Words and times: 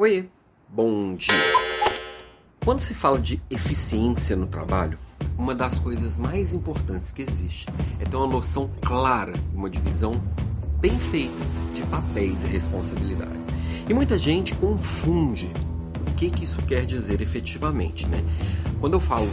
Oiê, 0.00 0.26
bom 0.68 1.16
dia. 1.16 1.34
Quando 2.64 2.78
se 2.78 2.94
fala 2.94 3.18
de 3.18 3.42
eficiência 3.50 4.36
no 4.36 4.46
trabalho, 4.46 4.96
uma 5.36 5.56
das 5.56 5.80
coisas 5.80 6.16
mais 6.16 6.54
importantes 6.54 7.10
que 7.10 7.20
existe 7.20 7.66
é 7.98 8.04
ter 8.04 8.14
uma 8.16 8.28
noção 8.28 8.70
clara, 8.80 9.32
uma 9.52 9.68
divisão 9.68 10.22
bem 10.78 11.00
feita 11.00 11.34
de 11.74 11.84
papéis 11.88 12.44
e 12.44 12.46
responsabilidades. 12.46 13.48
E 13.88 13.92
muita 13.92 14.16
gente 14.16 14.54
confunde 14.54 15.50
o 16.06 16.14
que, 16.14 16.30
que 16.30 16.44
isso 16.44 16.62
quer 16.62 16.86
dizer 16.86 17.20
efetivamente, 17.20 18.06
né? 18.06 18.22
Quando 18.78 18.92
eu 18.92 19.00
falo 19.00 19.28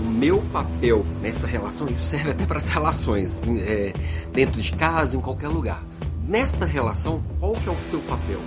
o 0.00 0.10
meu 0.10 0.42
papel 0.52 1.06
nessa 1.22 1.46
relação, 1.46 1.86
isso 1.86 2.02
serve 2.02 2.32
até 2.32 2.44
para 2.44 2.58
as 2.58 2.66
relações 2.66 3.44
é, 3.46 3.92
dentro 4.32 4.60
de 4.60 4.72
casa, 4.72 5.16
em 5.16 5.20
qualquer 5.20 5.46
lugar. 5.46 5.84
Nesta 6.26 6.64
relação, 6.64 7.22
qual 7.38 7.52
que 7.52 7.68
é 7.68 7.72
o 7.72 7.80
seu 7.80 8.00
papel? 8.00 8.40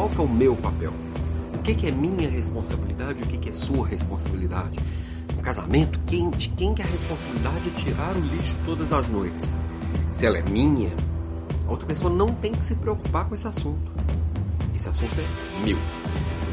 Qual 0.00 0.08
que 0.08 0.18
é 0.18 0.24
o 0.24 0.28
meu 0.28 0.56
papel? 0.56 0.94
O 1.54 1.58
que, 1.58 1.74
que 1.74 1.86
é 1.86 1.90
minha 1.90 2.26
responsabilidade? 2.26 3.22
O 3.22 3.26
que, 3.26 3.36
que 3.36 3.50
é 3.50 3.52
sua 3.52 3.86
responsabilidade? 3.86 4.78
No 5.36 5.42
casamento, 5.42 6.00
quem, 6.06 6.30
de 6.30 6.48
quem 6.48 6.72
que 6.72 6.80
é 6.80 6.86
a 6.86 6.88
responsabilidade 6.88 7.68
de 7.68 7.84
tirar 7.84 8.16
o 8.16 8.20
lixo 8.20 8.56
todas 8.64 8.94
as 8.94 9.06
noites? 9.08 9.54
Se 10.10 10.24
ela 10.24 10.38
é 10.38 10.42
minha, 10.42 10.88
a 11.68 11.70
outra 11.70 11.86
pessoa 11.86 12.10
não 12.10 12.28
tem 12.28 12.52
que 12.52 12.64
se 12.64 12.76
preocupar 12.76 13.26
com 13.26 13.34
esse 13.34 13.46
assunto. 13.46 13.92
Esse 14.74 14.88
assunto 14.88 15.12
é 15.20 15.62
meu. 15.66 15.76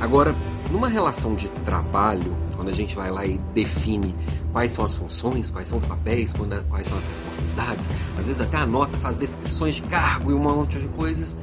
Agora, 0.02 0.35
numa 0.69 0.89
relação 0.89 1.33
de 1.33 1.47
trabalho, 1.63 2.35
quando 2.57 2.67
a 2.67 2.73
gente 2.73 2.97
vai 2.97 3.09
lá 3.09 3.25
e 3.25 3.38
define 3.53 4.13
quais 4.52 4.73
são 4.73 4.83
as 4.83 4.93
funções, 4.93 5.52
quais 5.52 5.69
são 5.69 5.77
os 5.77 5.85
papéis, 5.85 6.33
quais 6.67 6.85
são 6.85 6.97
as 6.97 7.07
responsabilidades, 7.07 7.89
às 8.19 8.27
vezes 8.27 8.41
até 8.41 8.57
anota, 8.57 8.99
faz 8.99 9.16
descrições 9.16 9.75
de 9.75 9.83
cargo 9.83 10.31
e 10.31 10.33
um 10.33 10.39
monte 10.39 10.77
de 10.77 10.88
coisas. 10.89 11.38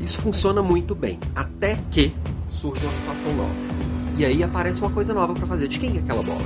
Isso 0.00 0.22
funciona 0.22 0.62
muito 0.62 0.94
bem, 0.94 1.18
até 1.34 1.78
que 1.90 2.14
surge 2.48 2.84
uma 2.84 2.94
situação 2.94 3.34
nova. 3.34 3.54
E 4.16 4.24
aí 4.24 4.42
aparece 4.42 4.80
uma 4.80 4.90
coisa 4.90 5.14
nova 5.14 5.34
para 5.34 5.46
fazer. 5.46 5.68
De 5.68 5.78
quem 5.78 5.96
é 5.96 6.00
aquela 6.00 6.22
bola? 6.22 6.40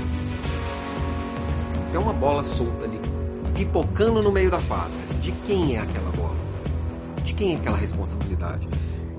Tem 1.91 2.01
uma 2.01 2.13
bola 2.13 2.45
solta 2.45 2.85
ali, 2.85 3.01
pipocando 3.55 4.21
no 4.23 4.33
meio 4.33 4.51
da 4.51 4.61
quadra. 4.63 4.99
De 5.21 5.33
quem 5.47 5.77
é 5.77 5.81
aquela 5.81 6.11
bola? 6.11 6.37
De 7.25 7.33
quem 7.33 7.55
é 7.55 7.57
aquela 7.57 7.77
responsabilidade? 7.77 8.69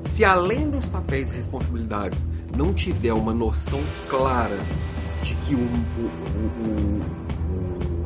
Se 0.05 0.23
além 0.23 0.69
dos 0.69 0.87
papéis 0.87 1.31
e 1.31 1.35
responsabilidades 1.35 2.25
não 2.55 2.73
tiver 2.73 3.13
uma 3.13 3.33
noção 3.33 3.81
clara 4.07 4.59
de 5.23 5.33
que 5.35 5.55
o, 5.55 5.59
o, 5.59 5.61
o, 5.61 7.01
o, 7.01 7.24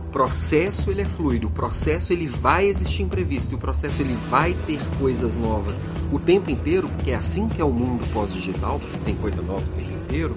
processo 0.09 0.89
ele 0.89 1.01
é 1.01 1.05
fluido, 1.05 1.47
o 1.47 1.51
processo 1.51 2.11
ele 2.11 2.27
vai 2.27 2.65
existir 2.65 3.03
imprevisto, 3.03 3.55
o 3.55 3.59
processo 3.59 4.01
ele 4.01 4.15
vai 4.15 4.53
ter 4.65 4.79
coisas 4.97 5.35
novas 5.35 5.79
o 6.11 6.19
tempo 6.19 6.49
inteiro, 6.49 6.89
porque 6.89 7.11
é 7.11 7.15
assim 7.15 7.47
que 7.47 7.61
é 7.61 7.63
o 7.63 7.71
mundo 7.71 8.07
pós-digital, 8.11 8.81
tem 9.05 9.15
coisa 9.15 9.41
nova 9.41 9.61
o 9.61 9.75
tempo 9.75 9.91
inteiro, 10.03 10.35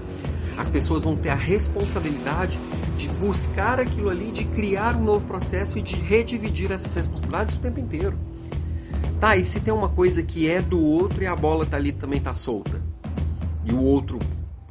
as 0.57 0.69
pessoas 0.69 1.03
vão 1.03 1.17
ter 1.17 1.31
a 1.31 1.35
responsabilidade 1.35 2.59
de 2.97 3.09
buscar 3.09 3.81
aquilo 3.81 4.11
ali, 4.11 4.31
de 4.31 4.45
criar 4.45 4.95
um 4.95 5.03
novo 5.03 5.25
processo 5.27 5.79
e 5.79 5.83
de 5.83 5.95
redividir 5.95 6.71
essas 6.71 6.95
responsabilidades 6.95 7.57
o 7.57 7.59
tempo 7.59 7.81
inteiro. 7.81 8.17
Tá, 9.19 9.37
e 9.37 9.45
se 9.45 9.61
tem 9.61 9.73
uma 9.73 9.89
coisa 9.89 10.23
que 10.23 10.51
é 10.51 10.61
do 10.61 10.81
outro 10.81 11.23
e 11.23 11.27
a 11.27 11.35
bola 11.35 11.65
tá 11.65 11.77
ali 11.77 11.93
também 11.93 12.21
tá 12.21 12.35
solta? 12.35 12.81
E 13.65 13.73
o 13.73 13.81
outro 13.81 14.19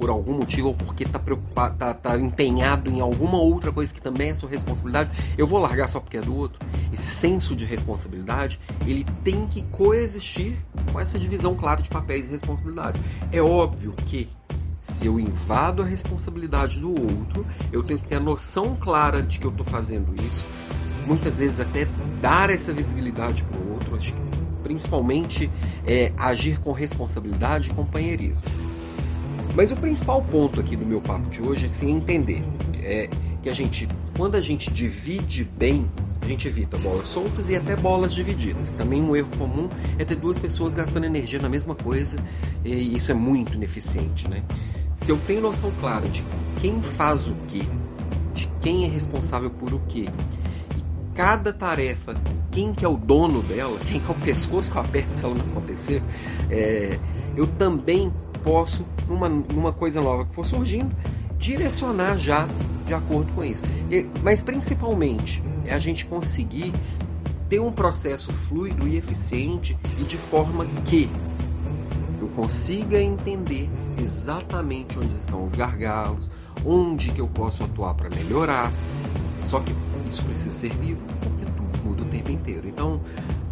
por 0.02 0.10
algum 0.10 0.34
motivo 0.34 0.70
ou 0.70 0.74
porque 0.74 1.04
está 1.04 1.20
preocupado, 1.20 1.78
tá, 1.78 1.94
tá 1.94 2.18
empenhado 2.18 2.90
em 2.90 3.00
alguma 3.00 3.38
outra 3.38 3.72
coisa 3.72 3.94
que 3.94 4.02
também 4.02 4.32
é 4.32 4.36
sua 4.36 4.50
responsabilidade, 4.50 5.12
eu 5.38 5.46
vou 5.46 5.60
largar 5.60 5.88
só 5.88 6.00
porque 6.00 6.18
é 6.18 6.22
do 6.22 6.36
outro. 6.36 6.58
Esse 6.92 7.04
senso 7.04 7.56
de 7.56 7.66
responsabilidade, 7.66 8.60
ele 8.88 9.06
tem 9.24 9.46
que 9.46 9.62
coexistir 9.62 10.58
com 10.92 11.00
essa 11.00 11.20
divisão 11.20 11.54
clara 11.54 11.84
de 11.84 11.90
papéis 11.90 12.28
e 12.28 12.32
responsabilidade. 12.32 13.00
É 13.32 13.40
óbvio 13.44 13.94
que 14.08 14.28
se 14.80 15.06
eu 15.06 15.20
invado 15.20 15.84
a 15.84 15.86
responsabilidade 15.86 16.80
do 16.80 16.90
outro, 16.90 17.46
eu 17.72 17.84
tenho 17.84 18.00
que 18.00 18.08
ter 18.08 18.16
a 18.16 18.20
noção 18.20 18.76
clara 18.76 19.22
de 19.22 19.38
que 19.38 19.46
eu 19.46 19.52
estou 19.52 19.68
fazendo 19.68 20.20
isso. 20.26 20.48
Muitas 21.06 21.38
vezes 21.38 21.60
até 21.60 21.88
dar 22.20 22.50
essa 22.50 22.74
visibilidade 22.74 23.44
para 23.44 23.60
o 23.60 23.74
outro, 23.74 24.00
principalmente 24.64 25.52
é, 25.86 26.12
agir 26.18 26.60
com 26.60 26.72
responsabilidade 26.72 27.70
e 27.70 27.74
companheirismo. 27.76 28.71
Mas 29.56 29.72
o 29.72 29.76
principal 29.76 30.22
ponto 30.22 30.60
aqui 30.60 30.76
do 30.76 30.86
meu 30.86 31.02
papo 31.02 31.30
de 31.30 31.42
hoje 31.42 31.66
é 31.66 31.70
se 31.70 31.86
entender 31.86 32.44
é 32.82 33.10
que 33.44 33.50
a 33.50 33.54
gente, 33.54 33.88
quando 34.16 34.36
a 34.36 34.42
gente 34.42 34.72
divide 34.72 35.44
bem, 35.44 35.90
a 36.22 36.28
gente 36.28 36.48
evita 36.48 36.78
bolas 36.78 37.08
soltas 37.08 37.50
e 37.50 37.56
até 37.56 37.76
bolas 37.76 38.14
divididas. 38.14 38.70
Também 38.70 39.02
um 39.02 39.16
erro 39.16 39.30
comum 39.38 39.68
é 39.98 40.06
ter 40.06 40.16
duas 40.16 40.38
pessoas 40.38 40.74
gastando 40.74 41.06
energia 41.06 41.40
na 41.40 41.50
mesma 41.50 41.76
coisa 41.76 42.18
e 42.64 42.96
isso 42.96 43.12
é 43.12 43.14
muito 43.14 43.54
ineficiente, 43.54 44.28
né? 44.28 44.44
Se 44.96 45.12
eu 45.12 45.18
tenho 45.26 45.42
noção 45.42 45.72
clara 45.80 46.08
de 46.08 46.24
quem 46.60 46.82
faz 46.82 47.28
o 47.28 47.34
que, 47.48 47.68
de 48.36 48.48
quem 48.62 48.86
é 48.86 48.88
responsável 48.88 49.50
por 49.50 49.74
o 49.74 49.80
que, 49.80 50.02
e 50.78 51.16
cada 51.16 51.52
tarefa, 51.52 52.16
quem 52.52 52.74
que 52.74 52.86
é 52.86 52.88
o 52.88 52.96
dono 52.96 53.42
dela, 53.42 53.80
quem 53.80 54.00
que 54.00 54.08
é 54.08 54.12
o 54.12 54.20
pescoço 54.20 54.70
que 54.72 54.78
eu 54.78 54.82
aperto 54.82 55.18
se 55.18 55.26
ela 55.26 55.34
não 55.34 55.46
acontecer, 55.46 56.04
é, 56.52 57.00
eu 57.36 57.48
também 57.48 58.12
posso, 58.44 58.86
numa, 59.08 59.30
numa 59.30 59.72
coisa 59.72 60.02
nova 60.02 60.26
que 60.26 60.36
for 60.36 60.46
surgindo, 60.46 60.96
direcionar 61.38 62.18
já 62.18 62.48
de 62.86 62.94
acordo 62.94 63.32
com 63.34 63.44
isso. 63.44 63.64
E, 63.90 64.06
mas 64.24 64.42
principalmente 64.42 65.42
é 65.66 65.74
a 65.74 65.80
gente 65.80 66.06
conseguir 66.06 66.74
ter 67.50 67.60
um 67.60 67.72
processo 67.72 68.32
fluido 68.32 68.88
e 68.88 68.98
eficiente 68.98 69.78
e 69.98 70.04
de 70.04 70.18
forma 70.18 70.66
que 70.86 71.10
eu 72.20 72.28
consiga 72.30 73.02
entender 73.02 73.70
exatamente 74.02 74.98
onde 74.98 75.16
estão 75.16 75.44
os 75.44 75.54
gargalos, 75.54 76.32
onde 76.66 77.12
que 77.12 77.20
eu 77.20 77.28
posso 77.28 77.64
atuar 77.64 77.94
para 77.94 78.10
melhorar. 78.10 78.72
Só 79.46 79.60
que 79.60 79.74
isso 80.08 80.24
precisa 80.24 80.54
ser 80.54 80.72
vivo, 80.74 81.02
porque 81.20 81.46
tudo 81.46 81.84
muda 81.84 82.04
o 82.04 82.06
tempo 82.06 82.32
inteiro. 82.32 82.68
Então, 82.68 83.02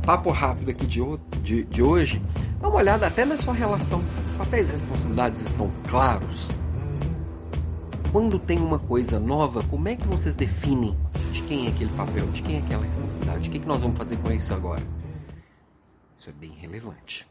papo 0.03 0.29
rápido 0.31 0.69
aqui 0.69 0.85
de, 0.85 1.01
de, 1.41 1.63
de 1.63 1.81
hoje, 1.81 2.21
dá 2.61 2.67
uma 2.67 2.77
olhada 2.77 3.07
até 3.07 3.25
na 3.25 3.38
sua 3.38 3.53
relação. 3.53 4.03
Papéis 4.39 4.69
e 4.69 4.72
responsabilidades 4.72 5.41
estão 5.41 5.69
claros? 5.89 6.47
Quando 8.09 8.39
tem 8.39 8.57
uma 8.57 8.79
coisa 8.79 9.19
nova, 9.19 9.61
como 9.66 9.89
é 9.89 9.97
que 9.97 10.07
vocês 10.07 10.33
definem 10.33 10.97
de 11.33 11.44
quem 11.44 11.66
é 11.66 11.69
aquele 11.69 11.91
papel, 11.91 12.25
de 12.31 12.41
quem 12.41 12.55
é 12.55 12.59
aquela 12.59 12.85
responsabilidade? 12.85 13.50
O 13.50 13.51
que, 13.51 13.59
que 13.59 13.67
nós 13.67 13.81
vamos 13.81 13.97
fazer 13.97 14.16
com 14.16 14.31
isso 14.31 14.53
agora? 14.53 14.81
Isso 16.16 16.29
é 16.29 16.31
bem 16.31 16.51
relevante. 16.51 17.27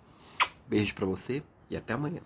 Beijo 0.68 0.94
para 0.94 1.06
você 1.06 1.42
e 1.70 1.78
até 1.78 1.94
amanhã. 1.94 2.20